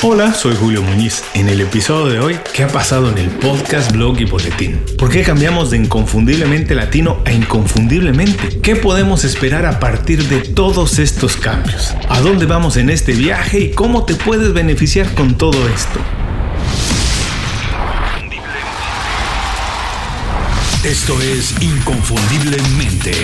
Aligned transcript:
Hola, 0.00 0.32
soy 0.32 0.54
Julio 0.54 0.80
Muñiz. 0.80 1.24
En 1.34 1.48
el 1.48 1.60
episodio 1.60 2.06
de 2.06 2.20
hoy, 2.20 2.38
¿qué 2.54 2.62
ha 2.62 2.68
pasado 2.68 3.10
en 3.10 3.18
el 3.18 3.30
podcast, 3.30 3.90
blog 3.90 4.20
y 4.20 4.26
boletín? 4.26 4.80
¿Por 4.96 5.10
qué 5.10 5.24
cambiamos 5.24 5.72
de 5.72 5.78
inconfundiblemente 5.78 6.76
latino 6.76 7.20
a 7.24 7.32
inconfundiblemente? 7.32 8.60
¿Qué 8.60 8.76
podemos 8.76 9.24
esperar 9.24 9.66
a 9.66 9.80
partir 9.80 10.28
de 10.28 10.38
todos 10.38 11.00
estos 11.00 11.36
cambios? 11.36 11.96
¿A 12.08 12.20
dónde 12.20 12.46
vamos 12.46 12.76
en 12.76 12.90
este 12.90 13.12
viaje 13.12 13.58
y 13.58 13.70
cómo 13.72 14.04
te 14.04 14.14
puedes 14.14 14.52
beneficiar 14.52 15.12
con 15.14 15.36
todo 15.36 15.68
esto? 15.68 15.98
Esto 20.84 21.20
es 21.20 21.60
Inconfundiblemente. 21.60 23.14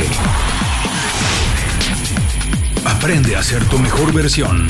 Aprende 2.84 3.36
a 3.36 3.44
ser 3.44 3.64
tu 3.66 3.78
mejor 3.78 4.12
versión. 4.12 4.66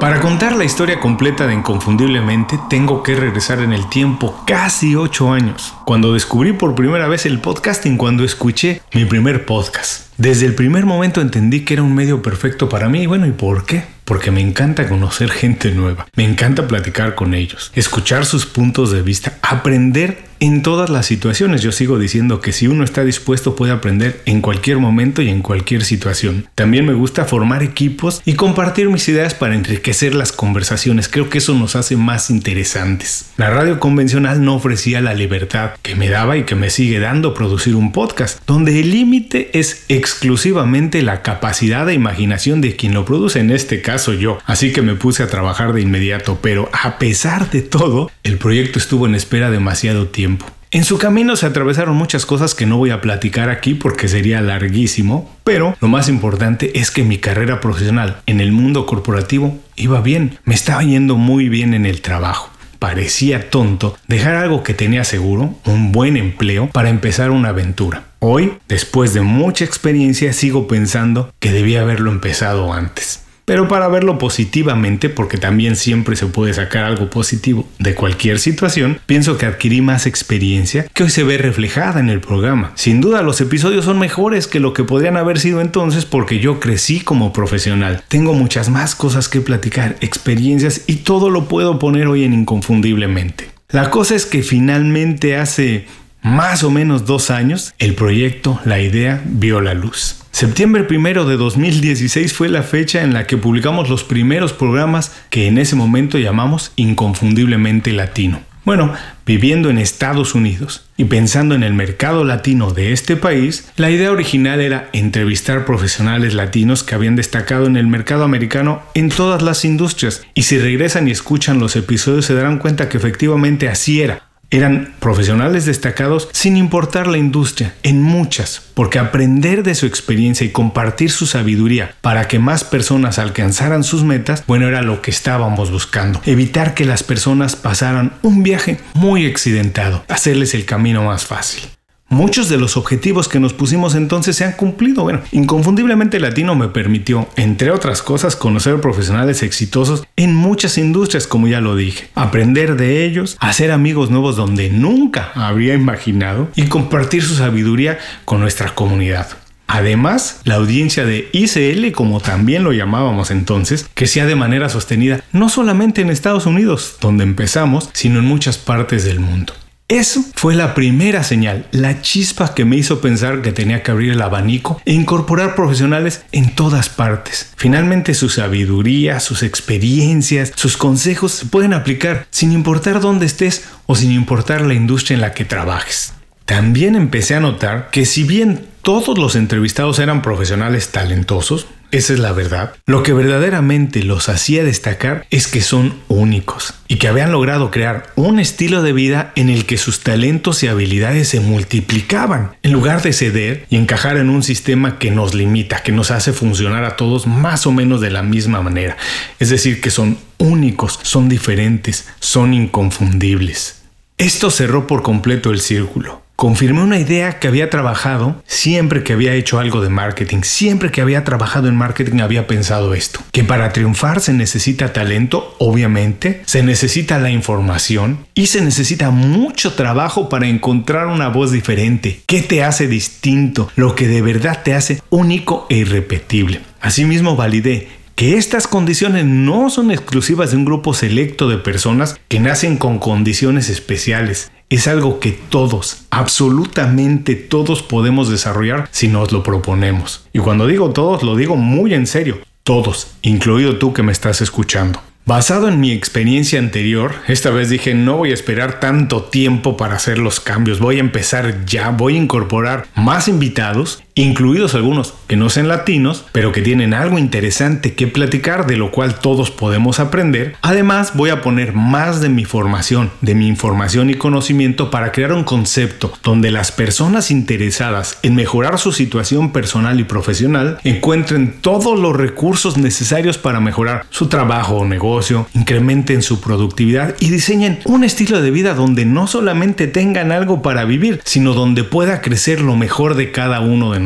Para 0.00 0.20
contar 0.20 0.54
la 0.54 0.64
historia 0.64 1.00
completa 1.00 1.46
de 1.46 1.54
Inconfundiblemente, 1.54 2.60
tengo 2.68 3.02
que 3.02 3.16
regresar 3.16 3.60
en 3.60 3.72
el 3.72 3.88
tiempo 3.88 4.42
casi 4.46 4.94
8 4.94 5.32
años, 5.32 5.74
cuando 5.86 6.12
descubrí 6.12 6.52
por 6.52 6.74
primera 6.74 7.08
vez 7.08 7.24
el 7.24 7.40
podcasting, 7.40 7.96
cuando 7.96 8.22
escuché 8.22 8.82
mi 8.92 9.06
primer 9.06 9.46
podcast. 9.46 10.12
Desde 10.18 10.44
el 10.44 10.54
primer 10.54 10.84
momento 10.84 11.22
entendí 11.22 11.64
que 11.64 11.74
era 11.74 11.82
un 11.82 11.94
medio 11.94 12.20
perfecto 12.20 12.68
para 12.68 12.90
mí, 12.90 13.02
y 13.02 13.06
bueno, 13.06 13.26
¿y 13.26 13.32
por 13.32 13.64
qué? 13.64 13.84
porque 14.06 14.30
me 14.30 14.40
encanta 14.40 14.88
conocer 14.88 15.30
gente 15.30 15.72
nueva, 15.72 16.06
me 16.14 16.24
encanta 16.24 16.68
platicar 16.68 17.16
con 17.16 17.34
ellos, 17.34 17.72
escuchar 17.74 18.24
sus 18.24 18.46
puntos 18.46 18.92
de 18.92 19.02
vista, 19.02 19.36
aprender 19.42 20.24
en 20.46 20.62
todas 20.62 20.90
las 20.90 21.06
situaciones. 21.06 21.60
Yo 21.62 21.72
sigo 21.72 21.98
diciendo 21.98 22.40
que 22.40 22.52
si 22.52 22.68
uno 22.68 22.84
está 22.84 23.04
dispuesto 23.04 23.56
puede 23.56 23.72
aprender 23.72 24.22
en 24.26 24.40
cualquier 24.40 24.78
momento 24.78 25.20
y 25.20 25.28
en 25.28 25.42
cualquier 25.42 25.84
situación. 25.84 26.46
También 26.54 26.86
me 26.86 26.94
gusta 26.94 27.24
formar 27.24 27.64
equipos 27.64 28.22
y 28.24 28.34
compartir 28.34 28.88
mis 28.88 29.08
ideas 29.08 29.34
para 29.34 29.56
enriquecer 29.56 30.14
las 30.14 30.30
conversaciones. 30.30 31.08
Creo 31.08 31.28
que 31.28 31.38
eso 31.38 31.54
nos 31.54 31.74
hace 31.74 31.96
más 31.96 32.30
interesantes. 32.30 33.26
La 33.36 33.50
radio 33.50 33.80
convencional 33.80 34.44
no 34.44 34.54
ofrecía 34.54 35.00
la 35.00 35.14
libertad 35.14 35.72
que 35.82 35.96
me 35.96 36.08
daba 36.08 36.36
y 36.36 36.44
que 36.44 36.54
me 36.54 36.70
sigue 36.70 37.00
dando 37.00 37.34
producir 37.34 37.74
un 37.74 37.90
podcast, 37.90 38.40
donde 38.46 38.78
el 38.80 38.92
límite 38.92 39.58
es 39.58 39.84
exclusivamente 39.88 41.02
la 41.02 41.22
capacidad 41.22 41.86
de 41.86 41.94
imaginación 41.94 42.60
de 42.60 42.76
quien 42.76 42.94
lo 42.94 43.04
produce, 43.04 43.40
en 43.40 43.50
este 43.50 43.82
caso 43.82 44.12
yo. 44.12 44.38
Así 44.46 44.72
que 44.72 44.82
me 44.82 44.94
puse 44.94 45.24
a 45.24 45.28
trabajar 45.28 45.72
de 45.72 45.80
inmediato, 45.80 46.38
pero 46.40 46.70
a 46.72 46.98
pesar 46.98 47.50
de 47.50 47.62
todo, 47.62 48.10
el 48.22 48.38
proyecto 48.38 48.78
estuvo 48.78 49.06
en 49.06 49.16
espera 49.16 49.50
demasiado 49.50 50.06
tiempo. 50.06 50.35
En 50.72 50.84
su 50.84 50.98
camino 50.98 51.36
se 51.36 51.46
atravesaron 51.46 51.96
muchas 51.96 52.26
cosas 52.26 52.54
que 52.54 52.66
no 52.66 52.76
voy 52.76 52.90
a 52.90 53.00
platicar 53.00 53.50
aquí 53.50 53.74
porque 53.74 54.08
sería 54.08 54.40
larguísimo, 54.40 55.30
pero 55.44 55.76
lo 55.80 55.88
más 55.88 56.08
importante 56.08 56.78
es 56.78 56.90
que 56.90 57.04
mi 57.04 57.18
carrera 57.18 57.60
profesional 57.60 58.18
en 58.26 58.40
el 58.40 58.52
mundo 58.52 58.84
corporativo 58.84 59.58
iba 59.76 60.00
bien, 60.00 60.38
me 60.44 60.54
estaba 60.54 60.82
yendo 60.82 61.16
muy 61.16 61.48
bien 61.48 61.72
en 61.72 61.86
el 61.86 62.02
trabajo. 62.02 62.50
Parecía 62.78 63.48
tonto 63.48 63.96
dejar 64.06 64.34
algo 64.34 64.62
que 64.62 64.74
tenía 64.74 65.04
seguro, 65.04 65.54
un 65.64 65.92
buen 65.92 66.16
empleo, 66.16 66.68
para 66.68 66.90
empezar 66.90 67.30
una 67.30 67.50
aventura. 67.50 68.04
Hoy, 68.18 68.54
después 68.68 69.14
de 69.14 69.22
mucha 69.22 69.64
experiencia, 69.64 70.32
sigo 70.32 70.68
pensando 70.68 71.32
que 71.38 71.52
debía 71.52 71.80
haberlo 71.80 72.10
empezado 72.10 72.72
antes. 72.72 73.25
Pero 73.46 73.68
para 73.68 73.86
verlo 73.86 74.18
positivamente, 74.18 75.08
porque 75.08 75.38
también 75.38 75.76
siempre 75.76 76.16
se 76.16 76.26
puede 76.26 76.52
sacar 76.52 76.84
algo 76.84 77.10
positivo 77.10 77.64
de 77.78 77.94
cualquier 77.94 78.40
situación, 78.40 78.98
pienso 79.06 79.38
que 79.38 79.46
adquirí 79.46 79.80
más 79.80 80.06
experiencia 80.06 80.88
que 80.92 81.04
hoy 81.04 81.10
se 81.10 81.22
ve 81.22 81.38
reflejada 81.38 82.00
en 82.00 82.10
el 82.10 82.20
programa. 82.20 82.72
Sin 82.74 83.00
duda 83.00 83.22
los 83.22 83.40
episodios 83.40 83.84
son 83.84 84.00
mejores 84.00 84.48
que 84.48 84.58
lo 84.58 84.72
que 84.72 84.82
podrían 84.82 85.16
haber 85.16 85.38
sido 85.38 85.60
entonces 85.60 86.04
porque 86.04 86.40
yo 86.40 86.58
crecí 86.58 86.98
como 86.98 87.32
profesional. 87.32 88.02
Tengo 88.08 88.34
muchas 88.34 88.68
más 88.68 88.96
cosas 88.96 89.28
que 89.28 89.40
platicar, 89.40 89.96
experiencias 90.00 90.82
y 90.88 90.96
todo 90.96 91.30
lo 91.30 91.46
puedo 91.46 91.78
poner 91.78 92.08
hoy 92.08 92.24
en 92.24 92.32
inconfundiblemente. 92.32 93.48
La 93.68 93.90
cosa 93.90 94.16
es 94.16 94.26
que 94.26 94.42
finalmente 94.42 95.36
hace 95.36 95.86
más 96.20 96.64
o 96.64 96.70
menos 96.72 97.06
dos 97.06 97.30
años 97.30 97.74
el 97.78 97.94
proyecto, 97.94 98.58
la 98.64 98.80
idea, 98.80 99.22
vio 99.24 99.60
la 99.60 99.74
luz. 99.74 100.25
Septiembre 100.36 100.84
primero 100.84 101.24
de 101.24 101.38
2016 101.38 102.34
fue 102.34 102.50
la 102.50 102.62
fecha 102.62 103.02
en 103.02 103.14
la 103.14 103.26
que 103.26 103.38
publicamos 103.38 103.88
los 103.88 104.04
primeros 104.04 104.52
programas 104.52 105.10
que 105.30 105.46
en 105.46 105.56
ese 105.56 105.76
momento 105.76 106.18
llamamos 106.18 106.72
inconfundiblemente 106.76 107.90
latino. 107.94 108.42
Bueno, 108.66 108.92
viviendo 109.24 109.70
en 109.70 109.78
Estados 109.78 110.34
Unidos 110.34 110.84
y 110.98 111.04
pensando 111.04 111.54
en 111.54 111.62
el 111.62 111.72
mercado 111.72 112.22
latino 112.22 112.70
de 112.70 112.92
este 112.92 113.16
país, 113.16 113.72
la 113.76 113.90
idea 113.90 114.12
original 114.12 114.60
era 114.60 114.90
entrevistar 114.92 115.64
profesionales 115.64 116.34
latinos 116.34 116.84
que 116.84 116.94
habían 116.94 117.16
destacado 117.16 117.64
en 117.64 117.78
el 117.78 117.86
mercado 117.86 118.22
americano 118.22 118.82
en 118.92 119.08
todas 119.08 119.40
las 119.40 119.64
industrias. 119.64 120.20
Y 120.34 120.42
si 120.42 120.58
regresan 120.58 121.08
y 121.08 121.12
escuchan 121.12 121.60
los 121.60 121.76
episodios 121.76 122.26
se 122.26 122.34
darán 122.34 122.58
cuenta 122.58 122.90
que 122.90 122.98
efectivamente 122.98 123.70
así 123.70 124.02
era. 124.02 124.25
Eran 124.50 124.94
profesionales 125.00 125.66
destacados 125.66 126.28
sin 126.32 126.56
importar 126.56 127.06
la 127.06 127.18
industria, 127.18 127.74
en 127.82 128.02
muchas, 128.02 128.62
porque 128.74 128.98
aprender 128.98 129.62
de 129.62 129.74
su 129.74 129.86
experiencia 129.86 130.46
y 130.46 130.50
compartir 130.50 131.10
su 131.10 131.26
sabiduría 131.26 131.94
para 132.00 132.28
que 132.28 132.38
más 132.38 132.64
personas 132.64 133.18
alcanzaran 133.18 133.84
sus 133.84 134.04
metas, 134.04 134.44
bueno, 134.46 134.68
era 134.68 134.82
lo 134.82 135.02
que 135.02 135.10
estábamos 135.10 135.70
buscando. 135.70 136.20
Evitar 136.26 136.74
que 136.74 136.84
las 136.84 137.02
personas 137.02 137.56
pasaran 137.56 138.12
un 138.22 138.42
viaje 138.42 138.78
muy 138.94 139.26
accidentado, 139.26 140.04
hacerles 140.08 140.54
el 140.54 140.64
camino 140.64 141.02
más 141.02 141.26
fácil. 141.26 141.75
Muchos 142.08 142.48
de 142.48 142.56
los 142.56 142.76
objetivos 142.76 143.28
que 143.28 143.40
nos 143.40 143.52
pusimos 143.52 143.96
entonces 143.96 144.36
se 144.36 144.44
han 144.44 144.52
cumplido. 144.52 145.02
Bueno, 145.02 145.22
inconfundiblemente 145.32 146.20
Latino 146.20 146.54
me 146.54 146.68
permitió, 146.68 147.28
entre 147.34 147.72
otras 147.72 148.00
cosas, 148.00 148.36
conocer 148.36 148.80
profesionales 148.80 149.42
exitosos 149.42 150.06
en 150.14 150.32
muchas 150.34 150.78
industrias, 150.78 151.26
como 151.26 151.48
ya 151.48 151.60
lo 151.60 151.74
dije, 151.74 152.08
aprender 152.14 152.76
de 152.76 153.04
ellos, 153.04 153.36
hacer 153.40 153.72
amigos 153.72 154.10
nuevos 154.10 154.36
donde 154.36 154.70
nunca 154.70 155.32
habría 155.34 155.74
imaginado 155.74 156.48
y 156.54 156.66
compartir 156.66 157.24
su 157.24 157.34
sabiduría 157.34 157.98
con 158.24 158.40
nuestra 158.40 158.72
comunidad. 158.74 159.26
Además, 159.66 160.42
la 160.44 160.54
audiencia 160.54 161.04
de 161.04 161.28
ICL, 161.32 161.90
como 161.90 162.20
también 162.20 162.62
lo 162.62 162.72
llamábamos 162.72 163.32
entonces, 163.32 163.88
que 163.94 164.06
de 164.06 164.36
manera 164.36 164.68
sostenida 164.68 165.24
no 165.32 165.48
solamente 165.48 166.02
en 166.02 166.10
Estados 166.10 166.46
Unidos, 166.46 166.98
donde 167.00 167.24
empezamos, 167.24 167.90
sino 167.92 168.20
en 168.20 168.24
muchas 168.26 168.58
partes 168.58 169.04
del 169.04 169.18
mundo. 169.18 169.52
Eso 169.88 170.24
fue 170.34 170.56
la 170.56 170.74
primera 170.74 171.22
señal, 171.22 171.68
la 171.70 172.02
chispa 172.02 172.54
que 172.54 172.64
me 172.64 172.76
hizo 172.76 173.00
pensar 173.00 173.40
que 173.40 173.52
tenía 173.52 173.84
que 173.84 173.92
abrir 173.92 174.10
el 174.10 174.22
abanico 174.22 174.82
e 174.84 174.92
incorporar 174.92 175.54
profesionales 175.54 176.24
en 176.32 176.56
todas 176.56 176.88
partes. 176.88 177.52
Finalmente 177.56 178.14
su 178.14 178.28
sabiduría, 178.28 179.20
sus 179.20 179.44
experiencias, 179.44 180.52
sus 180.56 180.76
consejos 180.76 181.30
se 181.30 181.46
pueden 181.46 181.72
aplicar 181.72 182.26
sin 182.30 182.50
importar 182.50 183.00
dónde 183.00 183.26
estés 183.26 183.62
o 183.86 183.94
sin 183.94 184.10
importar 184.10 184.62
la 184.62 184.74
industria 184.74 185.14
en 185.14 185.20
la 185.20 185.34
que 185.34 185.44
trabajes. 185.44 186.14
También 186.46 186.96
empecé 186.96 187.36
a 187.36 187.40
notar 187.40 187.90
que 187.92 188.06
si 188.06 188.24
bien 188.24 188.66
todos 188.82 189.18
los 189.18 189.36
entrevistados 189.36 190.00
eran 190.00 190.20
profesionales 190.20 190.88
talentosos, 190.88 191.68
esa 191.92 192.12
es 192.12 192.18
la 192.18 192.32
verdad. 192.32 192.74
Lo 192.86 193.02
que 193.02 193.12
verdaderamente 193.12 194.02
los 194.02 194.28
hacía 194.28 194.64
destacar 194.64 195.26
es 195.30 195.46
que 195.46 195.60
son 195.60 195.94
únicos 196.08 196.74
y 196.88 196.96
que 196.96 197.08
habían 197.08 197.32
logrado 197.32 197.70
crear 197.70 198.12
un 198.16 198.38
estilo 198.38 198.82
de 198.82 198.92
vida 198.92 199.32
en 199.36 199.48
el 199.48 199.66
que 199.66 199.78
sus 199.78 200.00
talentos 200.00 200.62
y 200.62 200.68
habilidades 200.68 201.28
se 201.28 201.40
multiplicaban, 201.40 202.52
en 202.62 202.72
lugar 202.72 203.02
de 203.02 203.12
ceder 203.12 203.66
y 203.70 203.76
encajar 203.76 204.16
en 204.16 204.30
un 204.30 204.42
sistema 204.42 204.98
que 204.98 205.10
nos 205.10 205.34
limita, 205.34 205.82
que 205.82 205.92
nos 205.92 206.10
hace 206.10 206.32
funcionar 206.32 206.84
a 206.84 206.96
todos 206.96 207.26
más 207.26 207.66
o 207.66 207.72
menos 207.72 208.00
de 208.00 208.10
la 208.10 208.22
misma 208.22 208.62
manera. 208.62 208.96
Es 209.38 209.50
decir, 209.50 209.80
que 209.80 209.90
son 209.90 210.18
únicos, 210.38 210.98
son 211.02 211.28
diferentes, 211.28 212.08
son 212.20 212.52
inconfundibles. 212.52 213.82
Esto 214.18 214.50
cerró 214.50 214.86
por 214.86 215.02
completo 215.02 215.50
el 215.50 215.60
círculo 215.60 216.25
confirmé 216.36 216.82
una 216.82 216.98
idea 216.98 217.38
que 217.38 217.48
había 217.48 217.70
trabajado 217.70 218.42
siempre 218.46 219.02
que 219.02 219.14
había 219.14 219.34
hecho 219.34 219.58
algo 219.58 219.80
de 219.80 219.88
marketing, 219.88 220.42
siempre 220.42 220.90
que 220.90 221.00
había 221.00 221.24
trabajado 221.24 221.68
en 221.68 221.76
marketing 221.76 222.20
había 222.20 222.46
pensado 222.46 222.94
esto, 222.94 223.20
que 223.32 223.42
para 223.42 223.72
triunfar 223.72 224.20
se 224.20 224.34
necesita 224.34 224.92
talento, 224.92 225.56
obviamente, 225.58 226.42
se 226.46 226.62
necesita 226.62 227.18
la 227.18 227.30
información 227.30 228.26
y 228.34 228.46
se 228.46 228.60
necesita 228.60 229.10
mucho 229.10 229.72
trabajo 229.72 230.28
para 230.28 230.46
encontrar 230.46 231.06
una 231.06 231.28
voz 231.28 231.52
diferente, 231.52 232.20
que 232.26 232.42
te 232.42 232.62
hace 232.62 232.86
distinto, 232.86 233.70
lo 233.74 233.94
que 233.94 234.06
de 234.06 234.22
verdad 234.22 234.62
te 234.62 234.74
hace 234.74 235.00
único 235.10 235.66
e 235.70 235.76
irrepetible. 235.76 236.60
Asimismo 236.80 237.34
validé 237.34 237.88
que 238.16 238.38
estas 238.38 238.66
condiciones 238.66 239.26
no 239.26 239.68
son 239.68 239.90
exclusivas 239.90 240.50
de 240.50 240.56
un 240.56 240.64
grupo 240.64 240.94
selecto 240.94 241.50
de 241.50 241.58
personas 241.58 242.18
que 242.28 242.40
nacen 242.40 242.78
con 242.78 242.98
condiciones 242.98 243.68
especiales. 243.68 244.50
Es 244.70 244.88
algo 244.88 245.20
que 245.20 245.32
todos, 245.32 246.06
absolutamente 246.08 247.34
todos 247.34 247.82
podemos 247.82 248.30
desarrollar 248.30 248.88
si 248.90 249.08
nos 249.08 249.32
lo 249.32 249.42
proponemos. 249.42 250.26
Y 250.32 250.38
cuando 250.38 250.66
digo 250.66 250.90
todos, 250.90 251.22
lo 251.22 251.36
digo 251.36 251.56
muy 251.56 251.92
en 251.92 252.06
serio. 252.06 252.38
Todos, 252.62 253.08
incluido 253.20 253.76
tú 253.76 253.92
que 253.92 254.02
me 254.02 254.12
estás 254.12 254.40
escuchando. 254.40 255.02
Basado 255.26 255.68
en 255.68 255.78
mi 255.78 255.92
experiencia 255.92 256.58
anterior, 256.58 257.16
esta 257.28 257.50
vez 257.50 257.68
dije 257.68 257.94
no 257.94 258.16
voy 258.16 258.30
a 258.30 258.34
esperar 258.34 258.80
tanto 258.80 259.24
tiempo 259.24 259.76
para 259.76 259.96
hacer 259.96 260.18
los 260.18 260.40
cambios, 260.40 260.78
voy 260.78 260.96
a 260.96 261.00
empezar 261.00 261.66
ya, 261.66 261.90
voy 261.90 262.14
a 262.14 262.22
incorporar 262.22 262.86
más 262.94 263.28
invitados 263.28 264.02
incluidos 264.18 264.74
algunos 264.74 265.12
que 265.26 265.36
no 265.36 265.50
sean 265.50 265.68
latinos, 265.68 266.24
pero 266.32 266.50
que 266.50 266.62
tienen 266.62 266.94
algo 266.94 267.18
interesante 267.18 267.94
que 267.94 268.06
platicar 268.06 268.66
de 268.66 268.78
lo 268.78 268.90
cual 268.90 269.20
todos 269.20 269.50
podemos 269.50 270.00
aprender. 270.00 270.56
Además, 270.62 271.12
voy 271.14 271.28
a 271.28 271.42
poner 271.42 271.74
más 271.74 272.22
de 272.22 272.30
mi 272.30 272.46
formación, 272.46 273.10
de 273.20 273.34
mi 273.34 273.46
información 273.46 274.08
y 274.08 274.14
conocimiento 274.14 274.90
para 274.90 275.12
crear 275.12 275.34
un 275.34 275.44
concepto 275.44 276.14
donde 276.22 276.50
las 276.50 276.72
personas 276.72 277.30
interesadas 277.30 278.18
en 278.22 278.34
mejorar 278.34 278.78
su 278.78 278.90
situación 278.92 279.52
personal 279.52 280.00
y 280.00 280.04
profesional 280.04 280.78
encuentren 280.82 281.56
todos 281.60 281.98
los 281.98 282.16
recursos 282.16 282.78
necesarios 282.78 283.36
para 283.36 283.60
mejorar 283.60 284.06
su 284.08 284.28
trabajo 284.28 284.76
o 284.76 284.86
negocio, 284.86 285.46
incrementen 285.52 286.22
su 286.22 286.40
productividad 286.40 287.14
y 287.20 287.28
diseñen 287.28 287.80
un 287.84 288.02
estilo 288.02 288.40
de 288.40 288.50
vida 288.50 288.72
donde 288.72 289.04
no 289.04 289.26
solamente 289.26 289.86
tengan 289.86 290.32
algo 290.32 290.62
para 290.62 290.86
vivir, 290.86 291.20
sino 291.24 291.52
donde 291.52 291.84
pueda 291.84 292.22
crecer 292.22 292.62
lo 292.62 292.76
mejor 292.76 293.14
de 293.14 293.30
cada 293.30 293.60
uno 293.60 293.92
de 293.92 294.00
nosotros. 294.00 294.05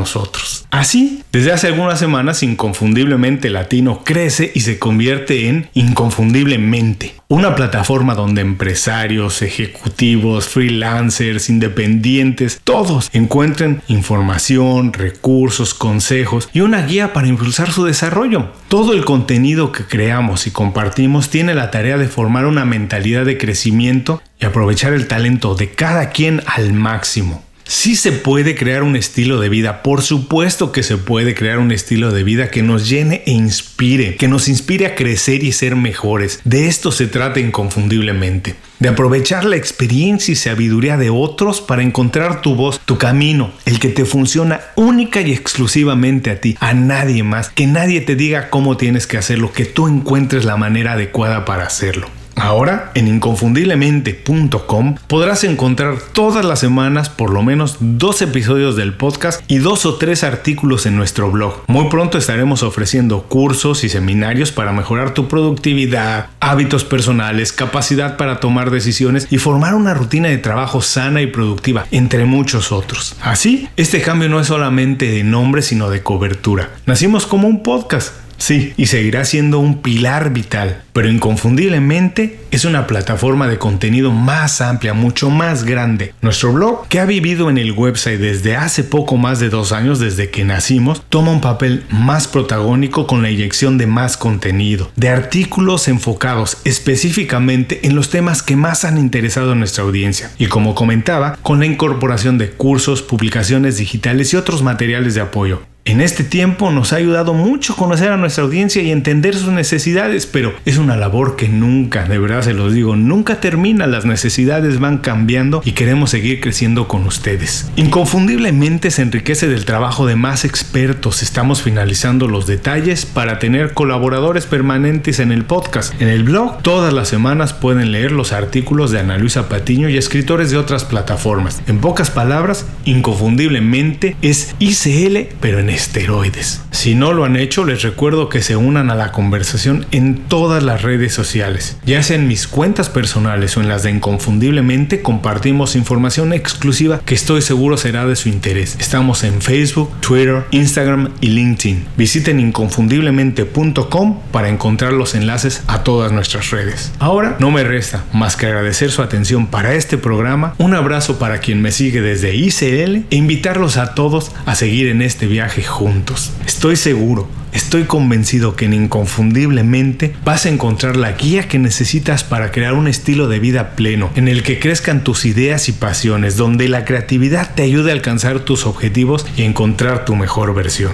Así, 0.70 1.22
desde 1.32 1.52
hace 1.52 1.66
algunas 1.68 1.98
semanas, 1.98 2.42
Inconfundiblemente 2.42 3.50
Latino 3.50 4.02
crece 4.04 4.52
y 4.54 4.60
se 4.60 4.78
convierte 4.78 5.48
en 5.48 5.68
Inconfundiblemente, 5.74 7.14
una 7.28 7.54
plataforma 7.54 8.14
donde 8.14 8.40
empresarios, 8.40 9.42
ejecutivos, 9.42 10.48
freelancers, 10.48 11.50
independientes, 11.50 12.60
todos 12.62 13.10
encuentren 13.12 13.82
información, 13.88 14.92
recursos, 14.92 15.74
consejos 15.74 16.48
y 16.52 16.60
una 16.60 16.86
guía 16.86 17.12
para 17.12 17.28
impulsar 17.28 17.72
su 17.72 17.84
desarrollo. 17.84 18.52
Todo 18.68 18.92
el 18.92 19.04
contenido 19.04 19.72
que 19.72 19.84
creamos 19.84 20.46
y 20.46 20.50
compartimos 20.50 21.30
tiene 21.30 21.54
la 21.54 21.70
tarea 21.70 21.98
de 21.98 22.08
formar 22.08 22.46
una 22.46 22.64
mentalidad 22.64 23.24
de 23.24 23.38
crecimiento 23.38 24.22
y 24.40 24.46
aprovechar 24.46 24.92
el 24.92 25.08
talento 25.08 25.54
de 25.54 25.70
cada 25.70 26.10
quien 26.10 26.42
al 26.46 26.72
máximo. 26.72 27.42
Sí 27.72 27.94
se 27.94 28.10
puede 28.10 28.56
crear 28.56 28.82
un 28.82 28.96
estilo 28.96 29.38
de 29.38 29.48
vida, 29.48 29.84
por 29.84 30.02
supuesto 30.02 30.72
que 30.72 30.82
se 30.82 30.96
puede 30.96 31.36
crear 31.36 31.60
un 31.60 31.70
estilo 31.70 32.10
de 32.10 32.24
vida 32.24 32.50
que 32.50 32.64
nos 32.64 32.88
llene 32.88 33.22
e 33.26 33.30
inspire, 33.30 34.16
que 34.16 34.26
nos 34.26 34.48
inspire 34.48 34.86
a 34.86 34.96
crecer 34.96 35.44
y 35.44 35.52
ser 35.52 35.76
mejores. 35.76 36.40
De 36.42 36.66
esto 36.66 36.90
se 36.90 37.06
trata 37.06 37.38
inconfundiblemente, 37.38 38.56
de 38.80 38.88
aprovechar 38.88 39.44
la 39.44 39.54
experiencia 39.54 40.32
y 40.32 40.34
sabiduría 40.34 40.96
de 40.96 41.10
otros 41.10 41.60
para 41.60 41.84
encontrar 41.84 42.42
tu 42.42 42.56
voz, 42.56 42.80
tu 42.84 42.98
camino, 42.98 43.52
el 43.64 43.78
que 43.78 43.90
te 43.90 44.04
funciona 44.04 44.62
única 44.74 45.20
y 45.20 45.32
exclusivamente 45.32 46.30
a 46.30 46.40
ti, 46.40 46.56
a 46.58 46.74
nadie 46.74 47.22
más, 47.22 47.50
que 47.50 47.68
nadie 47.68 48.00
te 48.00 48.16
diga 48.16 48.50
cómo 48.50 48.76
tienes 48.76 49.06
que 49.06 49.16
hacerlo, 49.16 49.52
que 49.52 49.64
tú 49.64 49.86
encuentres 49.86 50.44
la 50.44 50.56
manera 50.56 50.94
adecuada 50.94 51.44
para 51.44 51.66
hacerlo. 51.66 52.08
Ahora, 52.36 52.90
en 52.94 53.08
inconfundiblemente.com 53.08 54.96
podrás 55.06 55.44
encontrar 55.44 55.96
todas 56.12 56.44
las 56.44 56.60
semanas 56.60 57.08
por 57.08 57.30
lo 57.30 57.42
menos 57.42 57.76
dos 57.80 58.22
episodios 58.22 58.76
del 58.76 58.94
podcast 58.94 59.42
y 59.48 59.58
dos 59.58 59.86
o 59.86 59.96
tres 59.96 60.24
artículos 60.24 60.86
en 60.86 60.96
nuestro 60.96 61.30
blog. 61.30 61.62
Muy 61.66 61.88
pronto 61.88 62.18
estaremos 62.18 62.62
ofreciendo 62.62 63.24
cursos 63.24 63.84
y 63.84 63.88
seminarios 63.88 64.52
para 64.52 64.72
mejorar 64.72 65.14
tu 65.14 65.28
productividad, 65.28 66.28
hábitos 66.40 66.84
personales, 66.84 67.52
capacidad 67.52 68.16
para 68.16 68.40
tomar 68.40 68.70
decisiones 68.70 69.26
y 69.30 69.38
formar 69.38 69.74
una 69.74 69.94
rutina 69.94 70.28
de 70.28 70.38
trabajo 70.38 70.80
sana 70.82 71.22
y 71.22 71.26
productiva, 71.26 71.86
entre 71.90 72.24
muchos 72.24 72.72
otros. 72.72 73.16
Así, 73.22 73.68
este 73.76 74.00
cambio 74.00 74.28
no 74.28 74.40
es 74.40 74.46
solamente 74.46 75.10
de 75.10 75.24
nombre, 75.24 75.62
sino 75.62 75.90
de 75.90 76.02
cobertura. 76.02 76.70
Nacimos 76.86 77.26
como 77.26 77.48
un 77.48 77.62
podcast 77.62 78.12
Sí, 78.40 78.72
y 78.78 78.86
seguirá 78.86 79.26
siendo 79.26 79.58
un 79.58 79.82
pilar 79.82 80.32
vital, 80.32 80.82
pero 80.92 81.08
inconfundiblemente 81.08 82.40
es 82.50 82.64
una 82.64 82.86
plataforma 82.86 83.46
de 83.46 83.58
contenido 83.58 84.10
más 84.10 84.60
amplia, 84.60 84.94
mucho 84.94 85.30
más 85.30 85.64
grande. 85.64 86.14
Nuestro 86.20 86.52
blog, 86.52 86.88
que 86.88 87.00
ha 87.00 87.04
vivido 87.04 87.50
en 87.50 87.58
el 87.58 87.72
website 87.72 88.20
desde 88.20 88.56
hace 88.56 88.84
poco 88.84 89.16
más 89.16 89.40
de 89.40 89.48
dos 89.48 89.72
años 89.72 89.98
desde 89.98 90.30
que 90.30 90.44
nacimos, 90.44 91.02
toma 91.08 91.32
un 91.32 91.40
papel 91.40 91.84
más 91.90 92.28
protagónico 92.28 93.06
con 93.06 93.22
la 93.22 93.30
inyección 93.30 93.78
de 93.78 93.86
más 93.86 94.16
contenido, 94.16 94.90
de 94.96 95.08
artículos 95.08 95.88
enfocados 95.88 96.58
específicamente 96.64 97.86
en 97.86 97.94
los 97.94 98.10
temas 98.10 98.42
que 98.42 98.56
más 98.56 98.84
han 98.84 98.98
interesado 98.98 99.52
a 99.52 99.56
nuestra 99.56 99.84
audiencia. 99.84 100.30
Y 100.38 100.46
como 100.46 100.74
comentaba, 100.74 101.38
con 101.42 101.60
la 101.60 101.66
incorporación 101.66 102.38
de 102.38 102.50
cursos, 102.50 103.02
publicaciones 103.02 103.76
digitales 103.76 104.32
y 104.32 104.36
otros 104.36 104.62
materiales 104.62 105.14
de 105.14 105.20
apoyo. 105.20 105.62
En 105.86 106.02
este 106.02 106.24
tiempo 106.24 106.70
nos 106.70 106.92
ha 106.92 106.96
ayudado 106.96 107.32
mucho 107.32 107.74
conocer 107.74 108.12
a 108.12 108.18
nuestra 108.18 108.44
audiencia 108.44 108.82
y 108.82 108.90
entender 108.90 109.34
sus 109.34 109.48
necesidades, 109.48 110.26
pero 110.26 110.52
es 110.66 110.78
una 110.80 110.96
labor 110.96 111.36
que 111.36 111.48
nunca, 111.48 112.04
de 112.04 112.18
verdad 112.18 112.42
se 112.42 112.54
los 112.54 112.72
digo, 112.72 112.96
nunca 112.96 113.40
termina. 113.40 113.86
Las 113.86 114.04
necesidades 114.04 114.80
van 114.80 114.98
cambiando 114.98 115.62
y 115.64 115.72
queremos 115.72 116.10
seguir 116.10 116.40
creciendo 116.40 116.88
con 116.88 117.06
ustedes. 117.06 117.70
Inconfundiblemente 117.76 118.90
se 118.90 119.02
enriquece 119.02 119.48
del 119.48 119.64
trabajo 119.64 120.06
de 120.06 120.16
más 120.16 120.44
expertos. 120.44 121.22
Estamos 121.22 121.62
finalizando 121.62 122.28
los 122.28 122.46
detalles 122.46 123.06
para 123.06 123.38
tener 123.38 123.74
colaboradores 123.74 124.46
permanentes 124.46 125.20
en 125.20 125.32
el 125.32 125.44
podcast. 125.44 125.92
En 126.00 126.08
el 126.08 126.24
blog, 126.24 126.62
todas 126.62 126.92
las 126.92 127.08
semanas 127.08 127.52
pueden 127.52 127.92
leer 127.92 128.12
los 128.12 128.32
artículos 128.32 128.90
de 128.90 129.00
Ana 129.00 129.18
Luisa 129.18 129.48
Patiño 129.48 129.88
y 129.88 129.96
escritores 129.96 130.50
de 130.50 130.56
otras 130.56 130.84
plataformas. 130.84 131.62
En 131.66 131.78
pocas 131.78 132.10
palabras, 132.10 132.66
inconfundiblemente 132.84 134.16
es 134.22 134.54
ICL, 134.58 135.34
pero 135.40 135.58
en 135.58 135.70
esteroides. 135.70 136.62
Si 136.70 136.94
no 136.94 137.12
lo 137.12 137.24
han 137.24 137.36
hecho, 137.36 137.64
les 137.64 137.82
recuerdo 137.82 138.28
que 138.28 138.42
se 138.42 138.56
unan 138.56 138.90
a 138.90 138.94
la 138.94 139.12
conversación 139.12 139.86
en 139.90 140.16
todas 140.16 140.62
las 140.70 140.82
redes 140.82 141.12
sociales. 141.12 141.76
Ya 141.84 142.00
sea 142.04 142.14
en 142.14 142.28
mis 142.28 142.46
cuentas 142.46 142.88
personales 142.88 143.56
o 143.56 143.60
en 143.60 143.68
las 143.68 143.82
de 143.82 143.90
Inconfundiblemente, 143.90 145.02
compartimos 145.02 145.74
información 145.74 146.32
exclusiva 146.32 147.00
que 147.04 147.16
estoy 147.16 147.42
seguro 147.42 147.76
será 147.76 148.06
de 148.06 148.14
su 148.14 148.28
interés. 148.28 148.76
Estamos 148.78 149.24
en 149.24 149.42
Facebook, 149.42 149.90
Twitter, 150.00 150.44
Instagram 150.52 151.10
y 151.20 151.30
LinkedIn. 151.30 151.86
Visiten 151.96 152.38
inconfundiblemente.com 152.38 154.20
para 154.30 154.48
encontrar 154.48 154.92
los 154.92 155.16
enlaces 155.16 155.64
a 155.66 155.82
todas 155.82 156.12
nuestras 156.12 156.50
redes. 156.50 156.92
Ahora 157.00 157.36
no 157.40 157.50
me 157.50 157.64
resta 157.64 158.04
más 158.12 158.36
que 158.36 158.46
agradecer 158.46 158.92
su 158.92 159.02
atención 159.02 159.48
para 159.48 159.74
este 159.74 159.98
programa, 159.98 160.54
un 160.58 160.74
abrazo 160.74 161.18
para 161.18 161.38
quien 161.38 161.60
me 161.62 161.72
sigue 161.72 162.00
desde 162.00 162.36
ICL 162.36 163.06
e 163.10 163.16
invitarlos 163.16 163.76
a 163.76 163.96
todos 163.96 164.30
a 164.46 164.54
seguir 164.54 164.86
en 164.86 165.02
este 165.02 165.26
viaje 165.26 165.64
juntos. 165.64 166.30
Estoy 166.46 166.76
seguro, 166.76 167.28
estoy 167.52 167.84
convencido 167.84 168.56
que 168.56 168.66
en 168.66 168.74
Inconfundiblemente 168.74 170.14
vas 170.24 170.46
a 170.46 170.48
encontrar 170.48 170.96
la 170.96 171.12
guía 171.12 171.48
que 171.48 171.58
necesitas 171.58 172.24
para 172.24 172.50
crear 172.50 172.74
un 172.74 172.88
estilo 172.88 173.28
de 173.28 173.38
vida 173.38 173.70
pleno, 173.76 174.10
en 174.14 174.28
el 174.28 174.42
que 174.42 174.58
crezcan 174.58 175.04
tus 175.04 175.24
ideas 175.24 175.68
y 175.68 175.72
pasiones, 175.72 176.36
donde 176.36 176.68
la 176.68 176.84
creatividad 176.84 177.54
te 177.54 177.62
ayude 177.62 177.90
a 177.90 177.94
alcanzar 177.94 178.40
tus 178.40 178.66
objetivos 178.66 179.26
y 179.36 179.42
encontrar 179.42 180.04
tu 180.04 180.16
mejor 180.16 180.54
versión. 180.54 180.92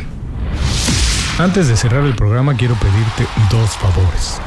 Antes 1.38 1.68
de 1.68 1.76
cerrar 1.76 2.04
el 2.04 2.14
programa 2.14 2.56
quiero 2.56 2.76
pedirte 2.76 3.26
dos 3.50 3.70
favores. 3.76 4.40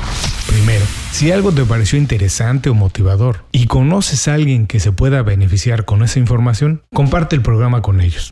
Primero, 0.47 0.83
si 1.11 1.31
algo 1.31 1.51
te 1.51 1.63
pareció 1.63 1.99
interesante 1.99 2.69
o 2.69 2.73
motivador 2.73 3.45
y 3.51 3.67
conoces 3.67 4.27
a 4.27 4.33
alguien 4.33 4.65
que 4.65 4.79
se 4.79 4.91
pueda 4.91 5.21
beneficiar 5.21 5.85
con 5.85 6.01
esa 6.01 6.17
información, 6.17 6.81
comparte 6.91 7.35
el 7.35 7.43
programa 7.43 7.83
con 7.83 8.01
ellos. 8.01 8.31